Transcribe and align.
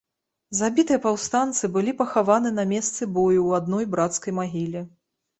Забітыя 0.59 0.99
паўстанцы 1.01 1.67
былі 1.75 1.91
пахаваны 1.99 2.49
на 2.59 2.65
месцы 2.71 3.07
бою 3.17 3.41
ў 3.49 3.59
адной 3.59 3.85
брацкай 3.93 4.35
магіле. 4.39 4.81